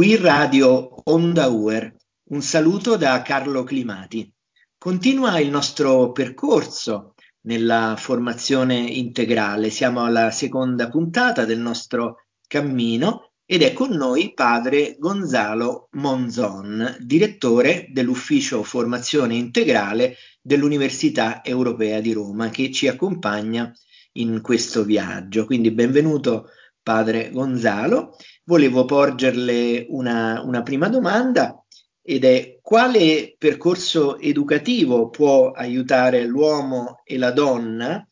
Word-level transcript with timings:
Qui 0.00 0.16
Radio 0.16 1.02
Onda 1.10 1.48
Uer. 1.48 1.94
Un 2.30 2.40
saluto 2.40 2.96
da 2.96 3.20
Carlo 3.20 3.64
Climati. 3.64 4.32
Continua 4.78 5.38
il 5.40 5.50
nostro 5.50 6.10
percorso 6.10 7.12
nella 7.42 7.96
formazione 7.98 8.76
integrale. 8.76 9.68
Siamo 9.68 10.02
alla 10.02 10.30
seconda 10.30 10.88
puntata 10.88 11.44
del 11.44 11.58
nostro 11.58 12.28
cammino 12.46 13.32
ed 13.44 13.60
è 13.60 13.74
con 13.74 13.90
noi 13.90 14.32
padre 14.32 14.96
Gonzalo 14.98 15.88
Monzon, 15.90 16.96
direttore 17.00 17.88
dell'ufficio 17.90 18.62
formazione 18.62 19.34
integrale 19.34 20.16
dell'Università 20.40 21.44
Europea 21.44 22.00
di 22.00 22.14
Roma, 22.14 22.48
che 22.48 22.72
ci 22.72 22.88
accompagna 22.88 23.70
in 24.12 24.40
questo 24.40 24.82
viaggio. 24.82 25.44
Quindi 25.44 25.70
benvenuto 25.72 26.46
padre 26.82 27.30
Gonzalo. 27.30 28.16
Volevo 28.44 28.84
porgerle 28.84 29.86
una, 29.88 30.42
una 30.42 30.62
prima 30.62 30.88
domanda 30.88 31.62
ed 32.02 32.24
è 32.24 32.58
quale 32.62 33.34
percorso 33.38 34.18
educativo 34.18 35.10
può 35.10 35.50
aiutare 35.50 36.24
l'uomo 36.24 37.02
e 37.04 37.18
la 37.18 37.30
donna 37.30 38.04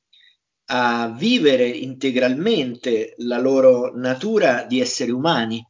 a 0.71 1.15
vivere 1.17 1.67
integralmente 1.67 3.15
la 3.19 3.39
loro 3.39 3.97
natura 3.97 4.65
di 4.65 4.81
esseri 4.81 5.11
umani? 5.11 5.67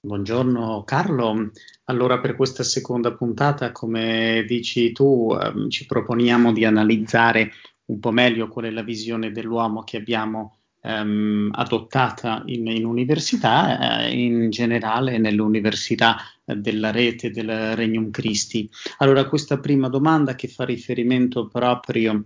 Buongiorno 0.00 0.82
Carlo, 0.84 1.50
allora 1.84 2.18
per 2.18 2.34
questa 2.34 2.64
seconda 2.64 3.14
puntata, 3.14 3.70
come 3.70 4.44
dici 4.48 4.90
tu, 4.90 5.36
eh, 5.40 5.70
ci 5.70 5.86
proponiamo 5.86 6.52
di 6.52 6.64
analizzare 6.64 7.52
un 7.84 8.00
po' 8.00 8.10
meglio 8.10 8.48
qual 8.48 8.64
è 8.64 8.70
la 8.70 8.82
visione 8.82 9.30
dell'uomo 9.30 9.84
che 9.84 9.98
abbiamo 9.98 10.61
ehm, 10.82 11.50
adottata 11.54 12.42
in, 12.46 12.66
in 12.66 12.84
università, 12.84 14.04
eh, 14.04 14.12
in 14.12 14.50
generale 14.50 15.18
nell'università 15.18 16.16
della 16.44 16.90
rete 16.90 17.30
del 17.30 17.74
Regnum 17.76 18.10
Christi. 18.10 18.68
Allora, 18.98 19.28
questa 19.28 19.58
prima 19.58 19.88
domanda 19.88 20.34
che 20.34 20.48
fa 20.48 20.64
riferimento 20.64 21.48
proprio 21.48 22.24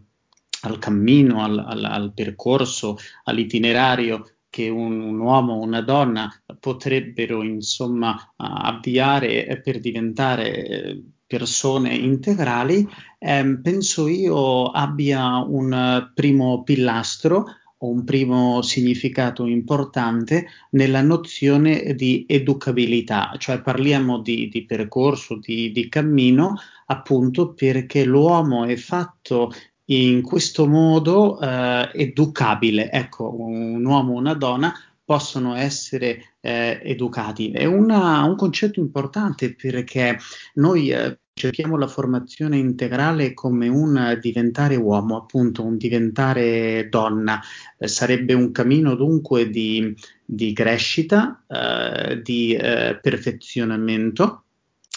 al 0.62 0.78
cammino, 0.78 1.44
al, 1.44 1.58
al, 1.58 1.84
al 1.84 2.12
percorso, 2.14 2.96
all'itinerario 3.24 4.30
che 4.48 4.68
un, 4.70 5.00
un, 5.00 5.18
uomo 5.18 5.54
o 5.54 5.60
una 5.60 5.82
donna 5.82 6.32
potrebbero 6.58 7.42
insomma 7.42 8.32
avviare 8.36 9.60
per 9.62 9.80
diventare 9.80 10.66
eh, 10.66 11.02
persone 11.26 11.94
integrali, 11.94 12.88
eh, 13.18 13.58
penso 13.62 14.06
io 14.08 14.70
abbia 14.70 15.38
un 15.38 16.10
primo 16.14 16.62
pilastro 16.62 17.44
un 17.78 18.04
primo 18.04 18.62
significato 18.62 19.46
importante 19.46 20.46
nella 20.70 21.02
nozione 21.02 21.94
di 21.94 22.24
educabilità, 22.26 23.34
cioè 23.38 23.60
parliamo 23.60 24.20
di, 24.20 24.48
di 24.48 24.64
percorso, 24.64 25.38
di, 25.38 25.70
di 25.72 25.88
cammino, 25.88 26.54
appunto 26.86 27.52
perché 27.52 28.04
l'uomo 28.04 28.64
è 28.64 28.76
fatto 28.76 29.52
in 29.86 30.22
questo 30.22 30.66
modo 30.66 31.38
eh, 31.40 31.90
educabile. 31.92 32.90
Ecco, 32.90 33.34
un 33.38 33.84
uomo 33.84 34.14
o 34.14 34.18
una 34.18 34.34
donna 34.34 34.72
possono 35.04 35.54
essere 35.54 36.34
eh, 36.40 36.80
educati. 36.82 37.50
È 37.50 37.64
una, 37.64 38.24
un 38.24 38.36
concetto 38.36 38.80
importante 38.80 39.54
perché 39.54 40.18
noi 40.54 40.90
eh, 40.90 41.18
cerchiamo 41.38 41.76
la 41.76 41.86
formazione 41.86 42.56
integrale 42.56 43.34
come 43.34 43.68
un 43.68 44.18
diventare 44.22 44.74
uomo, 44.76 45.18
appunto 45.18 45.62
un 45.62 45.76
diventare 45.76 46.88
donna. 46.88 47.38
Eh, 47.76 47.88
sarebbe 47.88 48.32
un 48.32 48.52
cammino 48.52 48.94
dunque 48.94 49.50
di, 49.50 49.94
di 50.24 50.54
crescita, 50.54 51.44
eh, 51.46 52.22
di 52.22 52.54
eh, 52.54 52.98
perfezionamento, 53.02 54.44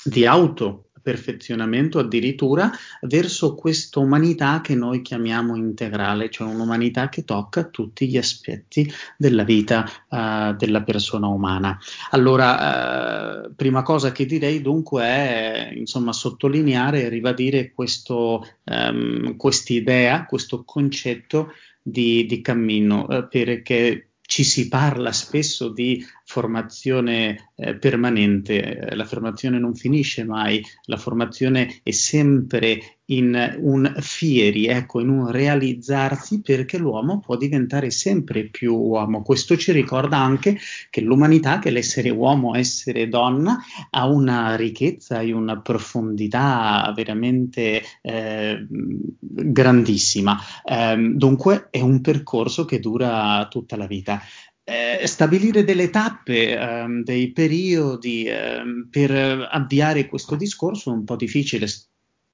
di 0.02 0.25
auto 0.25 0.89
perfezionamento 1.02 2.00
addirittura 2.00 2.72
verso 3.02 3.56
questa 3.56 4.00
umanità 4.00 4.62
che 4.62 4.76
noi 4.76 5.02
chiamiamo 5.02 5.56
integrale, 5.56 6.30
cioè 6.30 6.48
un'umanità 6.48 7.10
che 7.10 7.24
tocca 7.24 7.64
tutti 7.66 8.08
gli 8.08 8.18
aspetti 8.18 8.92
della 9.18 9.44
vita 9.44 9.90
uh, 10.09 10.56
della 10.56 10.84
persona 10.84 11.28
umana. 11.28 11.78
Allora, 12.12 13.46
uh, 13.46 13.54
prima 13.56 13.82
cosa 13.84 14.12
che 14.12 14.26
direi 14.26 14.62
dunque 14.62 15.04
è 15.04 15.72
insomma 15.76 16.14
sottolineare 16.14 17.04
e 17.04 17.09
ribadire 17.09 17.72
questo, 17.72 18.46
um, 18.64 19.36
quest'idea, 19.36 20.26
questo 20.26 20.64
concetto 20.64 21.54
di, 21.82 22.26
di 22.26 22.42
cammino, 22.42 23.06
uh, 23.09 23.28
perché 23.28 24.09
ci 24.30 24.44
si 24.44 24.68
parla 24.68 25.12
spesso 25.12 25.70
di 25.70 26.06
formazione 26.29 27.50
eh, 27.56 27.75
permanente, 27.75 28.90
la 28.91 29.06
formazione 29.06 29.57
non 29.57 29.73
finisce 29.73 30.23
mai, 30.23 30.63
la 30.84 30.97
formazione 30.97 31.79
è 31.81 31.90
sempre 31.90 33.00
in 33.09 33.57
un 33.62 33.95
fieri, 33.97 34.67
ecco, 34.67 35.00
in 35.00 35.09
un 35.09 35.31
realizzarsi 35.31 36.41
perché 36.41 36.78
l'uomo 36.78 37.19
può 37.19 37.35
diventare 37.35 37.90
sempre 37.90 38.47
più 38.47 38.75
uomo. 38.75 39.23
Questo 39.23 39.57
ci 39.57 39.72
ricorda 39.72 40.17
anche 40.17 40.59
che 40.91 41.01
l'umanità, 41.01 41.57
che 41.57 41.72
l'essere 41.72 42.12
uomo, 42.12 42.53
essere 42.53 43.07
donna, 43.07 43.57
ha 43.90 44.06
una 44.06 44.56
ricchezza 44.56 45.22
e 45.22 45.31
una 45.31 45.59
profondità 45.59 46.94
veramente 46.96 47.81
eh, 48.03 48.67
grandissima. 48.69 50.38
Eh, 50.63 50.96
dunque 51.16 51.69
è 51.72 51.81
un 51.81 52.01
percorso 52.01 52.66
che 52.66 52.79
dura 52.79 53.47
tutta 53.50 53.75
la 53.75 53.88
vita 53.88 54.22
eh, 54.69 55.07
stabilire 55.07 55.63
delle 55.63 55.90
tappe, 55.90 56.57
ehm, 56.57 57.03
dei 57.03 57.31
periodi 57.31 58.25
ehm, 58.28 58.88
per 58.90 59.12
avviare 59.12 60.07
questo 60.07 60.35
discorso 60.35 60.91
è 60.91 60.94
un 60.94 61.03
po' 61.03 61.16
difficile 61.16 61.68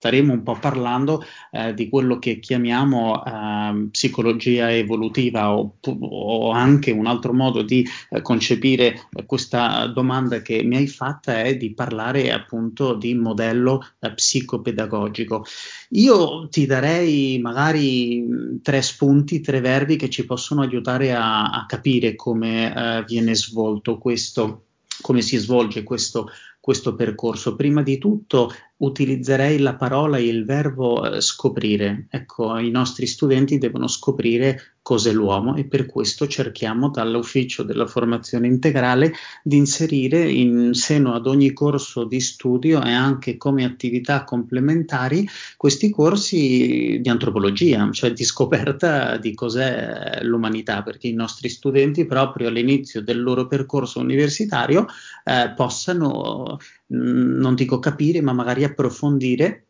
staremo 0.05 0.33
un 0.33 0.43
po' 0.43 0.55
parlando 0.59 1.25
eh, 1.49 1.73
di 1.73 1.89
quello 1.89 2.19
che 2.19 2.37
chiamiamo 2.39 3.25
eh, 3.25 3.87
psicologia 3.89 4.71
evolutiva 4.71 5.55
o, 5.55 5.77
o, 5.81 6.51
anche 6.51 6.91
un 6.91 7.07
altro 7.07 7.33
modo 7.33 7.63
di 7.63 7.83
eh, 8.11 8.21
concepire 8.21 9.07
questa 9.25 9.87
domanda 9.87 10.43
che 10.43 10.61
mi 10.61 10.75
hai 10.75 10.87
fatta 10.87 11.41
è 11.41 11.57
di 11.57 11.73
parlare 11.73 12.31
appunto 12.31 12.93
di 12.93 13.15
modello 13.15 13.83
eh, 13.99 14.13
psicopedagogico. 14.13 15.43
Io 15.91 16.49
ti 16.49 16.67
darei 16.67 17.39
magari 17.39 18.59
tre 18.61 18.83
spunti, 18.83 19.41
tre 19.41 19.59
verbi 19.59 19.95
che 19.95 20.11
ci 20.11 20.23
possono 20.25 20.61
aiutare 20.61 21.13
a, 21.15 21.45
a 21.45 21.65
capire 21.65 22.15
come 22.15 22.71
eh, 22.71 23.03
viene 23.07 23.33
svolto 23.33 23.97
questo, 23.97 24.65
come 25.01 25.23
si 25.23 25.37
svolge 25.37 25.81
questo 25.81 26.29
questo 26.65 26.95
percorso. 26.95 27.55
Prima 27.55 27.83
di 27.83 27.99
tutto 27.99 28.51
utilizzerei 28.77 29.59
la 29.59 29.75
parola 29.75 30.17
e 30.17 30.25
il 30.25 30.45
verbo 30.45 31.05
eh, 31.05 31.21
scoprire. 31.21 32.07
Ecco, 32.09 32.57
i 32.57 32.71
nostri 32.71 33.05
studenti 33.05 33.59
devono 33.59 33.87
scoprire 33.87 34.74
cos'è 34.85 35.11
l'uomo 35.11 35.55
e 35.55 35.65
per 35.65 35.87
questo 35.87 36.27
cerchiamo 36.27 36.91
dall'ufficio 36.91 37.63
della 37.63 37.87
formazione 37.87 38.45
integrale 38.45 39.13
di 39.41 39.57
inserire 39.57 40.29
in 40.29 40.75
seno 40.75 41.15
ad 41.15 41.25
ogni 41.25 41.53
corso 41.53 42.03
di 42.03 42.19
studio 42.19 42.83
e 42.83 42.91
anche 42.91 43.35
come 43.35 43.65
attività 43.65 44.23
complementari 44.23 45.27
questi 45.57 45.89
corsi 45.89 46.99
di 47.01 47.09
antropologia, 47.09 47.89
cioè 47.89 48.11
di 48.11 48.23
scoperta 48.23 49.17
di 49.17 49.33
cos'è 49.33 50.19
l'umanità, 50.21 50.83
perché 50.83 51.07
i 51.07 51.13
nostri 51.13 51.49
studenti 51.49 52.05
proprio 52.05 52.49
all'inizio 52.49 53.01
del 53.01 53.23
loro 53.23 53.47
percorso 53.47 53.99
universitario 53.99 54.85
eh, 55.23 55.51
possano, 55.55 56.59
mh, 56.85 56.95
mm, 56.95 57.39
non 57.39 57.55
dico 57.55 57.79
capire, 57.79 58.21
ma 58.21 58.33
magari 58.33 58.63
approfondire 58.63 59.65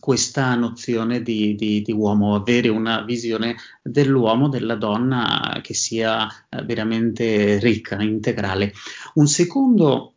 questa 0.00 0.54
nozione 0.54 1.22
di, 1.22 1.54
di, 1.54 1.82
di, 1.82 1.92
uomo, 1.92 2.34
avere 2.34 2.68
una 2.68 3.02
visione 3.02 3.56
dell'uomo, 3.82 4.48
della 4.48 4.76
donna 4.76 5.58
che 5.62 5.74
sia 5.74 6.28
eh, 6.48 6.62
veramente 6.64 7.58
ricca, 7.58 8.00
integrale. 8.00 8.72
Un 9.14 9.26
secondo 9.26 10.14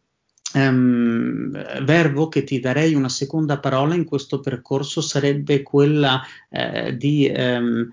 um, 0.53 1.51
verbo 1.83 2.27
che 2.29 2.43
ti 2.43 2.59
darei, 2.59 2.93
una 2.93 3.09
seconda 3.09 3.59
parola 3.59 3.95
in 3.95 4.05
questo 4.05 4.39
percorso 4.39 5.01
sarebbe 5.01 5.61
quella 5.61 6.21
eh, 6.49 6.95
di 6.95 7.31
um, 7.35 7.91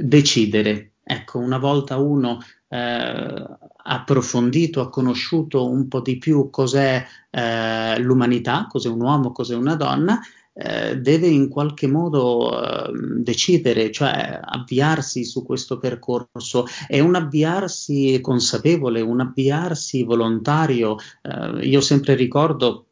decidere. 0.00 0.92
Ecco, 1.02 1.38
una 1.38 1.58
volta 1.58 1.98
uno 1.98 2.40
eh, 2.68 3.46
approfondito, 3.76 4.80
ha 4.80 4.88
conosciuto 4.88 5.68
un 5.68 5.86
po' 5.88 6.00
di 6.00 6.18
più 6.18 6.50
cos'è 6.50 7.04
eh, 7.30 7.98
l'umanità, 8.00 8.66
cos'è 8.68 8.88
un 8.88 9.00
uomo, 9.00 9.30
cos'è 9.30 9.54
una 9.54 9.76
donna, 9.76 10.20
eh, 10.58 10.96
deve 10.96 11.26
in 11.26 11.48
qualche 11.48 11.86
modo 11.86 12.50
eh, 12.50 12.90
decidere, 13.18 13.90
cioè 13.90 14.40
avviarsi 14.42 15.24
su 15.24 15.44
questo 15.44 15.78
percorso. 15.78 16.64
È 16.86 16.98
un 16.98 17.14
avviarsi 17.14 18.18
consapevole, 18.22 19.02
un 19.02 19.20
avviarsi 19.20 20.02
volontario. 20.02 20.96
Eh, 21.20 21.66
io 21.66 21.80
sempre 21.82 22.14
ricordo 22.14 22.86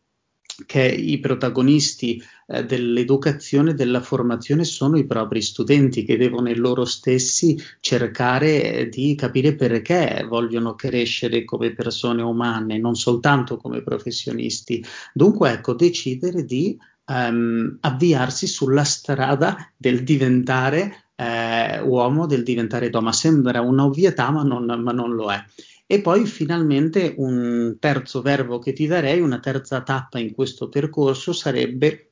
che 0.67 0.87
i 0.87 1.19
protagonisti 1.19 2.23
eh, 2.47 2.65
dell'educazione, 2.65 3.75
della 3.75 4.01
formazione 4.01 4.65
sono 4.65 4.99
i 4.99 5.07
propri 5.07 5.41
studenti 5.43 6.05
che 6.05 6.17
devono 6.17 6.53
loro 6.55 6.85
stessi 6.85 7.59
cercare 7.81 8.89
di 8.91 9.15
capire 9.15 9.55
perché 9.55 10.25
vogliono 10.29 10.75
crescere 10.75 11.45
come 11.45 11.73
persone 11.73 12.23
umane, 12.23 12.79
non 12.79 12.95
soltanto 12.95 13.57
come 13.57 13.83
professionisti. 13.83 14.85
Dunque, 15.13 15.51
ecco, 15.51 15.75
decidere 15.75 16.45
di 16.45 16.79
um, 17.07 17.77
avviarsi 17.81 18.47
sulla 18.47 18.85
strada 18.85 19.71
del 19.77 20.03
diventare 20.03 21.11
eh, 21.17 21.81
uomo, 21.81 22.27
del 22.27 22.43
diventare 22.43 22.91
donna. 22.91 23.13
Sembra 23.13 23.61
un'ovvietà, 23.61 24.31
ma 24.31 24.43
non, 24.43 24.65
ma 24.65 24.93
non 24.93 25.15
lo 25.15 25.31
è. 25.31 25.43
E 25.87 26.01
poi 26.01 26.27
finalmente 26.27 27.15
un 27.19 27.77
terzo 27.79 28.23
verbo 28.23 28.59
che 28.59 28.73
ti 28.73 28.87
darei, 28.87 29.21
una 29.21 29.39
terza 29.39 29.83
tappa 29.83 30.19
in 30.19 30.33
questo 30.35 30.69
percorso 30.69 31.33
sarebbe 31.33 32.09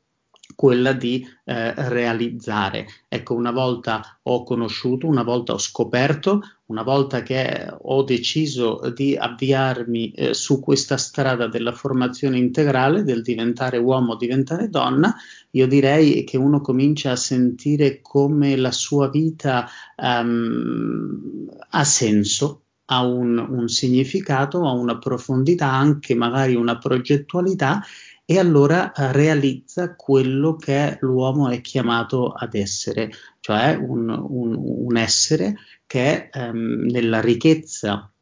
quella 0.55 0.93
di 0.93 1.27
eh, 1.45 1.89
realizzare. 1.89 2.87
Ecco, 3.09 3.35
una 3.35 3.51
volta 3.51 4.21
ho 4.23 4.43
conosciuto, 4.45 5.07
una 5.07 5.23
volta 5.23 5.55
ho 5.55 5.59
scoperto, 5.59 6.43
una 6.73 6.83
volta 6.83 7.23
che 7.23 7.71
ho 7.71 8.03
deciso 8.03 8.81
di 8.95 9.15
avviarmi 9.15 10.11
eh, 10.13 10.35
su 10.35 10.59
questa 10.59 10.97
strada 10.97 11.47
della 11.47 11.73
formazione 11.73 12.39
integrale, 12.39 13.05
del 13.05 13.21
diventare 13.21 13.77
uomo, 13.77 14.17
diventare 14.17 14.71
donna, 14.71 15.15
io 15.51 15.67
direi 15.69 16.25
che 16.25 16.39
uno 16.39 16.63
comincia 16.63 17.11
a 17.11 17.17
sentire 17.17 18.01
come 18.01 18.57
la 18.57 18.73
sua 18.73 19.11
vita 19.11 19.69
um, 19.97 21.47
ha 21.69 21.85
senso, 21.85 22.63
ha 22.87 23.05
un, 23.05 23.37
un 23.37 23.69
significato, 23.69 24.67
ha 24.67 24.73
una 24.73 24.97
profondità, 24.97 25.71
anche 25.71 26.15
magari 26.15 26.55
una 26.55 26.79
progettualità 26.79 27.83
e 28.25 28.39
allora 28.39 28.93
eh, 28.93 29.13
realizza 29.13 29.95
quello 29.95 30.57
che 30.57 30.99
l'uomo 31.01 31.49
è 31.49 31.61
chiamato 31.61 32.31
ad 32.31 32.55
essere, 32.55 33.11
cioè 33.41 33.75
un, 33.75 34.09
un, 34.09 34.55
un 34.57 34.97
essere 34.97 35.57
che 35.87 36.31
ehm, 36.33 36.87
nella 36.91 37.21
ricchezza 37.21 38.13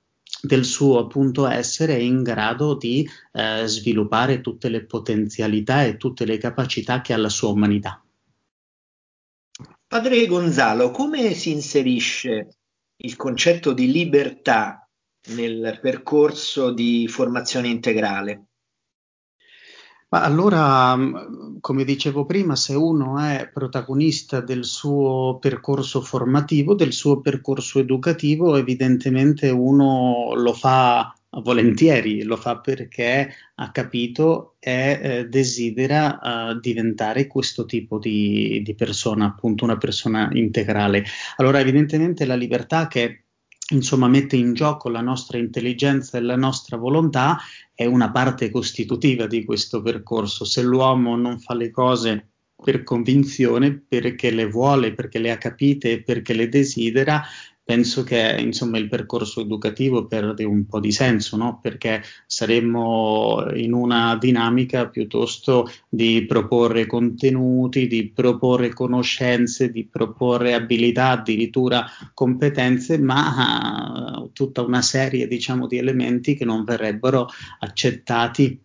del 0.43 0.65
suo 0.65 0.99
appunto 0.99 1.47
essere 1.47 1.97
è 1.97 2.01
in 2.01 2.23
grado 2.23 2.75
di 2.75 3.09
eh, 3.33 3.67
sviluppare 3.67 4.41
tutte 4.41 4.69
le 4.69 4.85
potenzialità 4.85 5.85
e 5.85 5.97
tutte 5.97 6.25
le 6.25 6.39
capacità 6.39 7.01
che 7.01 7.13
ha 7.13 7.19
la 7.19 7.29
sua 7.29 7.51
umanità. 7.51 8.03
Padre 9.87 10.27
Gonzalo, 10.27 10.91
come 10.93 11.35
si 11.35 11.51
inserisce 11.51 12.57
il 12.97 13.17
concetto 13.17 13.73
di 13.73 13.91
libertà 13.91 14.89
nel 15.35 15.79
percorso 15.83 16.73
di 16.73 17.09
formazione 17.09 17.69
integrale? 17.69 18.50
Ma 20.11 20.25
allora, 20.25 20.97
mm, 20.97 21.59
come 21.61 21.85
dicevo 21.85 22.25
prima, 22.27 22.57
se 22.57 22.75
uno 22.75 23.19
è 23.19 23.49
protagonista 23.53 24.41
del 24.41 24.65
suo 24.65 25.39
percorso 25.41 26.01
formativo, 26.01 26.75
del 26.75 26.93
suo 26.93 27.21
percorso 27.21 27.79
educativo, 27.79 28.57
evidentemente 28.57 29.51
uno 29.51 30.33
lo 30.35 30.53
fa 30.53 31.15
volentieri, 31.43 32.25
lo 32.25 32.37
fa 32.37 32.59
perché 32.59 33.33
ha 33.55 33.71
capito 33.71 34.57
e 34.59 34.99
eh, 35.01 35.29
desidera 35.29 36.19
uh, 36.21 36.59
diventare 36.59 37.29
questo 37.29 37.65
tipo 37.65 37.99
di, 37.99 38.63
di 38.65 38.75
persona, 38.75 39.27
appunto 39.27 39.63
una 39.63 39.79
persona 39.79 40.29
integrale. 40.33 41.05
Allora, 41.37 41.61
evidentemente 41.61 42.27
la 42.27 42.35
libertà 42.35 42.89
che 42.89 43.27
insomma 43.71 44.09
mette 44.09 44.37
in 44.37 44.55
gioco 44.55 44.89
la 44.89 45.01
nostra 45.01 45.39
intelligenza 45.39 46.19
e 46.19 46.21
la 46.21 46.37
nostra 46.37 46.77
volontà 46.77 47.39
è 47.75 47.85
una 47.87 48.11
parte 48.11 48.51
costitutiva 48.51 49.27
di 49.27 49.45
questo 49.45 49.83
percorso. 49.83 50.45
Se 50.45 50.63
l'uomo 50.63 51.17
non 51.17 51.39
fa 51.39 51.55
le 51.55 51.71
cose 51.71 52.31
per 52.63 52.83
convinzione, 52.83 53.73
perché 53.73 54.31
le 54.31 54.47
vuole, 54.47 54.93
perché 54.93 55.19
le 55.19 55.31
ha 55.31 55.39
capite 55.39 56.03
perché 56.03 56.35
le 56.35 56.49
desidera, 56.49 57.23
penso 57.71 58.03
che 58.03 58.35
insomma, 58.41 58.79
il 58.79 58.89
percorso 58.89 59.41
educativo 59.41 60.09
perde 60.09 60.43
un 60.43 60.67
po' 60.67 60.81
di 60.81 60.91
senso, 60.91 61.37
no? 61.37 61.61
perché 61.63 62.03
saremmo 62.27 63.47
in 63.55 63.75
una 63.75 64.17
dinamica 64.17 64.89
piuttosto 64.89 65.71
di 65.89 66.27
proporre 66.27 66.87
contenuti, 66.87 67.87
di 67.87 68.11
proporre 68.11 68.71
conoscenze, 68.71 69.71
di 69.71 69.87
proporre 69.87 70.55
abilità, 70.55 71.11
addirittura 71.11 71.87
competenze, 72.13 72.99
ma 72.99 74.19
uh, 74.19 74.33
tutta 74.33 74.63
una 74.63 74.83
serie 74.83 75.29
diciamo, 75.29 75.69
di 75.69 75.79
elementi 75.79 76.35
che 76.35 76.45
non 76.45 76.65
verrebbero 76.65 77.29
accettati 77.61 78.61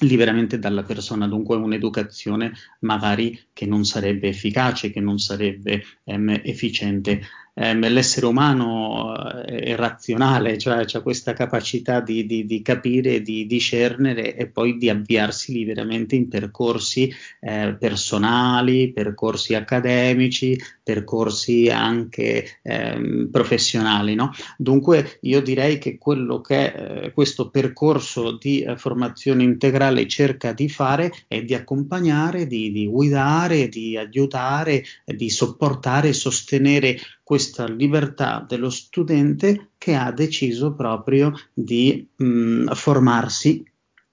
liberamente 0.00 0.58
dalla 0.58 0.82
persona, 0.82 1.28
dunque 1.28 1.56
un'educazione 1.56 2.52
magari 2.80 3.38
che 3.52 3.66
non 3.66 3.84
sarebbe 3.84 4.28
efficace, 4.28 4.90
che 4.90 5.00
non 5.00 5.18
sarebbe 5.18 5.82
ehm, 6.04 6.40
efficiente 6.42 7.20
ehm, 7.58 7.88
l'essere 7.88 8.26
umano 8.26 9.14
eh, 9.44 9.56
è 9.60 9.76
razionale, 9.76 10.58
cioè 10.58 10.84
ha 10.92 11.00
questa 11.00 11.32
capacità 11.32 12.00
di, 12.00 12.26
di, 12.26 12.44
di, 12.44 12.60
capire, 12.62 13.22
di 13.22 13.46
discernere 13.46 14.36
e 14.36 14.46
poi 14.48 14.76
di 14.76 14.90
avviarsi 14.90 15.52
liberamente 15.52 16.14
in 16.14 16.28
percorsi 16.28 17.12
eh, 17.40 17.76
personali, 17.78 18.92
percorsi 18.92 19.54
accademici, 19.54 20.58
percorsi 20.82 21.68
anche 21.68 22.58
ehm, 22.62 23.28
professionali. 23.30 24.14
No? 24.14 24.30
Dunque 24.58 25.18
io 25.22 25.40
direi 25.40 25.78
che 25.78 25.96
quello 25.98 26.40
che 26.40 26.66
eh, 26.66 27.12
questo 27.12 27.48
percorso 27.50 28.36
di 28.36 28.60
eh, 28.60 28.76
formazione 28.76 29.42
integrale 29.42 30.06
cerca 30.06 30.52
di 30.52 30.68
fare 30.68 31.10
è 31.26 31.42
di 31.42 31.54
accompagnare, 31.54 32.46
di, 32.46 32.70
di 32.70 32.86
guidare, 32.86 33.68
di 33.68 33.96
aiutare, 33.96 34.84
di 35.04 35.30
sopportare 35.30 36.08
e 36.08 36.12
sostenere 36.12 36.98
questa 37.46 37.68
libertà 37.68 38.44
dello 38.46 38.70
studente 38.70 39.70
che 39.78 39.94
ha 39.94 40.10
deciso 40.10 40.74
proprio 40.74 41.32
di 41.54 42.06
mh, 42.16 42.72
formarsi 42.72 43.64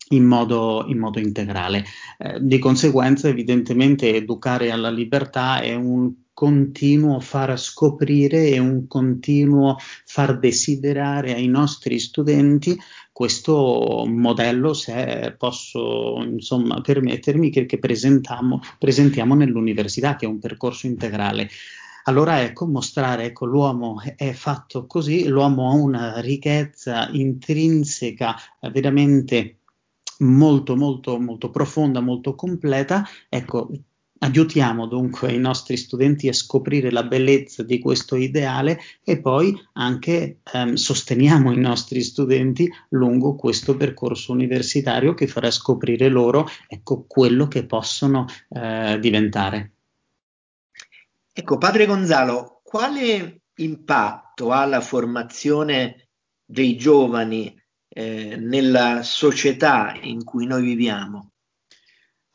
in 0.10 0.24
modo, 0.24 0.86
in 0.88 1.00
modo 1.00 1.20
integrale. 1.20 1.84
Eh, 2.20 2.38
di 2.40 2.60
conseguenza, 2.60 3.28
evidentemente, 3.28 4.14
educare 4.14 4.70
alla 4.70 4.92
libertà 4.92 5.62
è 5.62 5.74
un 5.74 6.14
continuo 6.32 7.20
far 7.20 7.60
scoprire 7.60 8.50
e 8.50 8.60
un 8.60 8.88
continuo 8.88 9.78
far 10.06 10.38
desiderare 10.38 11.34
ai 11.34 11.48
nostri 11.48 12.00
studenti 12.00 12.78
questo 13.12 14.06
modello, 14.08 14.74
se 14.74 15.36
posso 15.38 16.22
insomma 16.24 16.82
permettermi, 16.82 17.50
che, 17.50 17.66
che 17.66 17.80
presentiamo 17.80 19.36
nell'università, 19.36 20.16
che 20.16 20.26
è 20.26 20.30
un 20.30 20.40
percorso 20.40 20.86
integrale. 20.86 21.50
Allora 22.04 22.42
ecco, 22.42 22.68
mostrare 22.68 23.26
ecco, 23.26 23.46
l'uomo 23.46 24.02
è 24.16 24.34
fatto 24.34 24.86
così, 24.86 25.26
l'uomo 25.28 25.70
ha 25.70 25.74
una 25.74 26.20
ricchezza 26.20 27.10
intrinseca 27.12 28.36
eh, 28.60 28.70
veramente 28.70 29.60
molto, 30.20 30.76
molto, 30.76 31.20
molto 31.20 31.50
profonda, 31.50 32.02
molto 32.02 32.36
completa. 32.36 33.06
Ecco, 33.30 33.70
Aiutiamo 34.24 34.88
dunque 34.88 35.34
i 35.34 35.38
nostri 35.38 35.76
studenti 35.76 36.30
a 36.30 36.34
scoprire 36.34 36.92
la 36.92 37.04
bellezza 37.04 37.62
di 37.62 37.80
questo 37.80 38.16
ideale 38.16 38.80
e 39.04 39.20
poi 39.20 39.54
anche 39.74 40.40
ehm, 40.50 40.76
sosteniamo 40.76 41.52
i 41.52 41.58
nostri 41.58 42.02
studenti 42.02 42.72
lungo 42.92 43.36
questo 43.36 43.76
percorso 43.76 44.32
universitario 44.32 45.14
che 45.14 45.28
farà 45.28 45.52
scoprire 45.52 46.08
loro 46.08 46.48
ecco, 46.70 47.04
quello 47.06 47.50
che 47.50 47.66
possono 47.66 48.26
eh, 48.48 48.98
diventare. 49.02 49.73
Ecco, 51.36 51.58
padre 51.58 51.88
Gonzalo, 51.88 52.62
quale 52.64 53.46
impatto 53.56 54.52
ha 54.52 54.66
la 54.66 54.82
formazione 54.82 56.10
dei 56.46 56.78
giovani 56.78 57.60
eh, 57.90 58.36
nella 58.38 59.02
società 59.02 59.98
in 60.00 60.24
cui 60.24 60.46
noi 60.46 60.62
viviamo? 60.62 61.32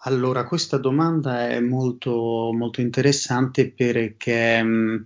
Allora, 0.02 0.44
questa 0.44 0.78
domanda 0.78 1.48
è 1.48 1.60
molto, 1.60 2.50
molto 2.52 2.80
interessante 2.80 3.72
perché 3.72 4.60
mh, 4.64 4.68
mm, 4.68 4.96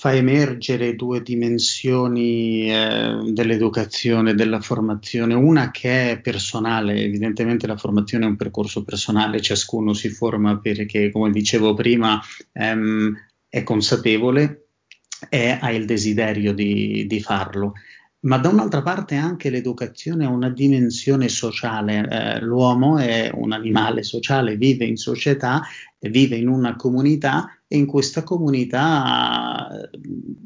fa 0.00 0.14
emergere 0.14 0.96
due 0.96 1.20
dimensioni 1.20 2.72
eh, 2.72 3.20
dell'educazione, 3.34 4.34
della 4.34 4.62
formazione, 4.62 5.34
una 5.34 5.70
che 5.70 6.12
è 6.12 6.20
personale, 6.22 7.02
evidentemente 7.02 7.66
la 7.66 7.76
formazione 7.76 8.24
è 8.24 8.28
un 8.28 8.36
percorso 8.36 8.82
personale, 8.82 9.42
ciascuno 9.42 9.92
si 9.92 10.08
forma 10.08 10.58
perché, 10.58 11.10
come 11.10 11.30
dicevo 11.30 11.74
prima, 11.74 12.18
ehm, 12.52 13.14
è 13.46 13.62
consapevole 13.62 14.68
e 15.28 15.58
ha 15.60 15.70
il 15.70 15.84
desiderio 15.84 16.54
di, 16.54 17.04
di 17.06 17.20
farlo 17.20 17.74
ma 18.20 18.36
da 18.36 18.48
un'altra 18.50 18.82
parte 18.82 19.14
anche 19.14 19.48
l'educazione 19.48 20.26
ha 20.26 20.28
una 20.28 20.50
dimensione 20.50 21.28
sociale. 21.28 22.06
Eh, 22.06 22.40
l'uomo 22.40 22.98
è 22.98 23.30
un 23.32 23.52
animale 23.52 24.02
sociale, 24.02 24.56
vive 24.56 24.84
in 24.84 24.96
società, 24.96 25.62
vive 26.00 26.36
in 26.36 26.48
una 26.48 26.76
comunità 26.76 27.59
e 27.72 27.76
in 27.76 27.86
questa 27.86 28.24
comunità 28.24 29.68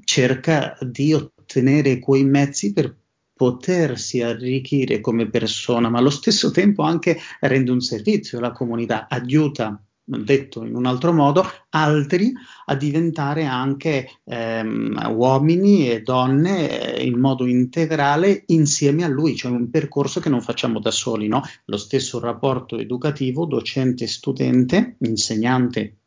cerca 0.05 0.77
di 0.83 1.15
ottenere 1.15 1.99
quei 1.99 2.23
mezzi 2.23 2.75
per 2.75 2.95
potersi 3.33 4.21
arricchire 4.21 5.01
come 5.01 5.31
persona, 5.31 5.89
ma 5.89 6.01
allo 6.01 6.11
stesso 6.11 6.51
tempo 6.51 6.83
anche 6.83 7.19
rende 7.41 7.71
un 7.71 7.81
servizio 7.81 8.37
alla 8.37 8.53
comunità, 8.53 9.09
aiuta 9.09 9.83
detto 10.07 10.65
in 10.65 10.75
un 10.75 10.85
altro 10.85 11.15
modo, 11.15 11.43
altri 11.71 12.31
a 12.67 12.75
diventare 12.75 13.47
anche 13.47 14.07
ehm, 14.25 15.15
uomini 15.17 15.91
e 15.91 16.03
donne 16.03 16.95
eh, 16.95 17.07
in 17.07 17.19
modo 17.19 17.47
integrale 17.47 18.43
insieme 18.49 19.03
a 19.03 19.09
lui, 19.09 19.35
cioè 19.35 19.51
un 19.51 19.71
percorso 19.71 20.21
che 20.21 20.29
non 20.29 20.43
facciamo 20.43 20.79
da 20.79 20.91
soli, 20.91 21.27
no? 21.27 21.41
Lo 21.65 21.79
stesso 21.79 22.21
rapporto 22.21 22.77
educativo 22.77 23.47
docente-studente, 23.47 24.97
insegnante 24.99 26.01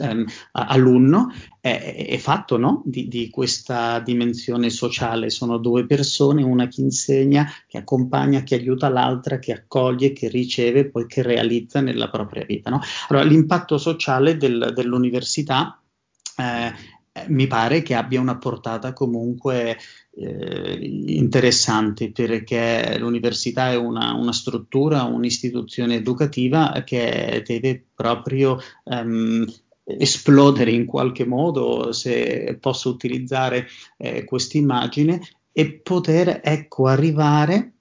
ehm, 0.00 0.24
alunno 0.52 1.32
è, 1.60 2.06
è 2.08 2.16
fatto 2.18 2.56
no? 2.56 2.82
di, 2.84 3.08
di, 3.08 3.28
questa 3.30 4.00
dimensione 4.00 4.70
sociale. 4.70 5.30
Sono 5.30 5.58
due 5.58 5.86
persone, 5.86 6.42
una 6.42 6.68
che 6.68 6.80
insegna, 6.80 7.50
che 7.66 7.78
accompagna, 7.78 8.42
che 8.42 8.54
aiuta 8.54 8.88
l'altra, 8.88 9.38
che 9.38 9.52
accoglie, 9.52 10.12
che 10.12 10.28
riceve, 10.28 10.88
poi 10.90 11.06
che 11.06 11.22
realizza 11.22 11.80
nella 11.80 12.08
propria 12.08 12.44
vita. 12.44 12.70
No? 12.70 12.80
Allora, 13.08 13.24
l'impatto 13.24 13.78
sociale 13.78 14.36
del, 14.36 14.72
dell'università 14.74 15.80
eh, 16.36 16.72
mi 17.28 17.46
pare 17.46 17.82
che 17.82 17.94
abbia 17.94 18.20
una 18.20 18.36
portata 18.36 18.92
comunque 18.92 19.78
eh, 20.18 20.78
interessante 20.80 22.10
perché 22.10 22.96
l'università 22.98 23.70
è 23.70 23.76
una, 23.76 24.14
una, 24.14 24.32
struttura, 24.32 25.02
un'istituzione 25.02 25.96
educativa 25.96 26.82
che 26.84 27.42
deve 27.46 27.84
proprio 27.94 28.58
um, 28.84 29.44
esplodere 29.84 30.70
in 30.70 30.86
qualche 30.86 31.26
modo, 31.26 31.92
se 31.92 32.56
posso 32.60 32.88
utilizzare 32.88 33.66
eh, 33.98 34.24
questa 34.24 34.56
immagine, 34.56 35.20
e 35.52 35.72
poter 35.72 36.40
ecco, 36.42 36.86
arrivare 36.86 37.72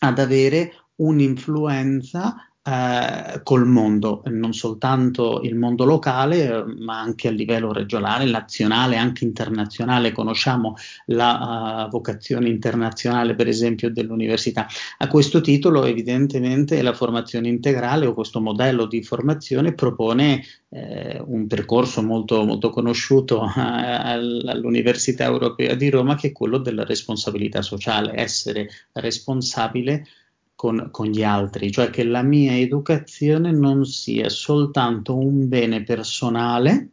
ad 0.00 0.18
avere 0.18 0.72
un'influenza 0.96 2.49
eh, 2.62 3.40
col 3.42 3.66
mondo, 3.66 4.22
non 4.26 4.52
soltanto 4.52 5.40
il 5.42 5.54
mondo 5.54 5.84
locale, 5.86 6.62
ma 6.78 7.00
anche 7.00 7.28
a 7.28 7.30
livello 7.30 7.72
regionale, 7.72 8.30
nazionale, 8.30 8.96
anche 8.96 9.24
internazionale. 9.24 10.12
Conosciamo 10.12 10.74
la 11.06 11.86
uh, 11.86 11.90
vocazione 11.90 12.50
internazionale, 12.50 13.34
per 13.34 13.48
esempio, 13.48 13.90
dell'università. 13.90 14.66
A 14.98 15.08
questo 15.08 15.40
titolo, 15.40 15.84
evidentemente, 15.84 16.82
la 16.82 16.92
formazione 16.92 17.48
integrale 17.48 18.04
o 18.04 18.12
questo 18.12 18.40
modello 18.42 18.84
di 18.84 19.02
formazione 19.02 19.72
propone 19.72 20.44
eh, 20.68 21.18
un 21.24 21.46
percorso 21.46 22.02
molto, 22.02 22.44
molto 22.44 22.68
conosciuto 22.68 23.42
eh, 23.42 23.50
all'Università 23.56 25.24
Europea 25.24 25.74
di 25.74 25.88
Roma, 25.88 26.14
che 26.14 26.28
è 26.28 26.32
quello 26.32 26.58
della 26.58 26.84
responsabilità 26.84 27.62
sociale, 27.62 28.12
essere 28.20 28.68
responsabile 28.92 30.04
con, 30.60 30.90
con, 30.90 31.06
gli 31.06 31.22
altri, 31.22 31.72
cioè 31.72 31.88
che 31.88 32.04
la 32.04 32.20
mia 32.20 32.54
educazione 32.54 33.50
non 33.50 33.86
sia 33.86 34.28
soltanto 34.28 35.16
un 35.16 35.48
bene 35.48 35.82
personale 35.84 36.90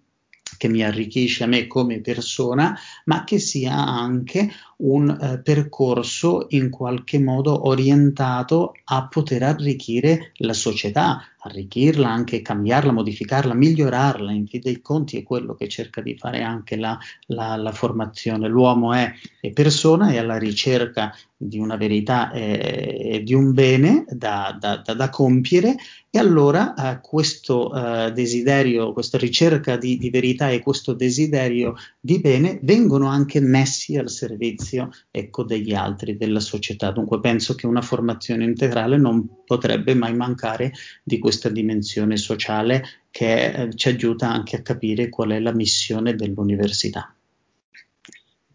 che 0.58 0.70
mi 0.70 0.86
arricchisce 0.86 1.44
a 1.44 1.48
me 1.48 1.68
come 1.68 2.00
persona, 2.00 2.80
ma 3.04 3.26
che 3.26 3.40
sia 3.40 3.76
anche 3.76 4.50
un 4.78 5.10
eh, 5.10 5.40
percorso 5.40 6.46
in 6.50 6.70
qualche 6.70 7.20
modo 7.20 7.68
orientato 7.68 8.74
a 8.86 9.08
poter 9.08 9.42
arricchire 9.44 10.34
la 10.38 10.54
società, 10.54 11.22
arricchirla, 11.40 12.08
anche 12.10 12.42
cambiarla, 12.42 12.92
modificarla, 12.92 13.54
migliorarla. 13.54 14.32
In 14.32 14.46
fin 14.48 14.60
dei 14.62 14.82
conti 14.82 15.18
è 15.18 15.24
quello 15.24 15.56
che 15.56 15.68
cerca 15.68 16.02
di 16.02 16.16
fare 16.16 16.44
anche 16.44 16.76
la, 16.76 16.98
la, 17.28 17.56
la 17.56 17.72
formazione. 17.72 18.48
L'uomo 18.48 18.94
è, 18.94 19.12
è, 19.40 19.52
persona, 19.52 20.10
è 20.10 20.18
alla 20.18 20.38
ricerca 20.38 21.14
di 21.40 21.60
una 21.60 21.76
verità 21.76 22.32
e 22.32 22.98
eh, 23.14 23.24
di 23.24 23.34
un 23.34 23.54
bene 23.54 24.06
da, 24.10 24.56
da, 24.60 24.82
da, 24.84 24.94
da 24.94 25.10
compiere 25.10 25.76
e 26.10 26.18
allora 26.18 26.74
eh, 26.74 27.00
questo 27.00 27.72
eh, 27.74 28.12
desiderio, 28.12 28.92
questa 28.92 29.20
ricerca 29.20 29.78
di, 29.78 29.98
di 29.98 30.10
verità 30.10 30.50
e 30.50 30.62
questo 30.62 30.94
desiderio 30.94 31.76
di 32.00 32.20
bene 32.20 32.60
vengono 32.64 33.08
anche 33.08 33.40
messi 33.40 33.98
al 33.98 34.10
servizio 34.10 34.67
servizio 34.68 34.92
ecco, 35.10 35.44
degli 35.44 35.74
altri, 35.74 36.18
della 36.18 36.42
società. 36.42 36.92
Dunque 36.92 37.20
penso 37.20 37.56
che 37.56 37.66
una 37.66 37.82
formazione 37.82 38.44
integrale 38.44 38.98
non 38.98 39.44
potrebbe 39.46 39.96
mai 39.96 40.14
mancare 40.14 40.74
di 41.04 41.18
questa 41.18 41.50
dimensione 41.50 42.18
sociale 42.18 42.84
che 43.10 43.46
eh, 43.46 43.76
ci 43.76 43.88
aiuta 43.88 44.30
anche 44.30 44.58
a 44.58 44.62
capire 44.62 45.10
qual 45.10 45.30
è 45.30 45.40
la 45.40 45.54
missione 45.54 46.16
dell'università. 46.16 47.16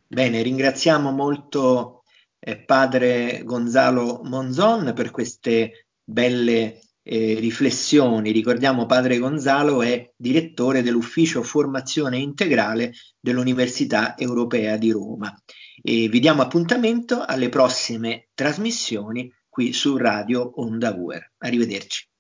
Bene, 0.07 0.43
ringraziamo 0.43 1.11
molto 1.11 2.03
eh, 2.39 2.59
padre 2.59 3.43
Gonzalo 3.45 4.21
Monzon 4.25 4.93
per 4.95 5.11
queste 5.11 5.87
belle 6.05 6.81
eh, 7.03 7.37
riflessioni. 7.39 8.31
Ricordiamo 8.31 8.87
padre 8.87 9.19
Gonzalo 9.19 9.83
è 9.83 10.13
direttore 10.17 10.83
dell'ufficio 10.83 11.43
formazione 11.43 12.19
integrale 12.19 12.93
dell'Università 13.19 14.17
Europea 14.17 14.77
di 14.77 14.91
Roma 14.91 15.35
e 15.83 16.09
vi 16.09 16.21
diamo 16.21 16.43
appuntamento 16.43 17.25
alle 17.25 17.49
prossime 17.49 18.29
trasmissioni 18.35 19.33
qui 19.49 19.73
su 19.73 19.97
Radio 19.97 20.53
Onda 20.61 20.95
Uer. 20.95 21.33
Arrivederci. 21.39 22.12